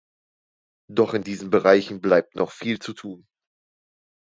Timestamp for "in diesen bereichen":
1.13-2.01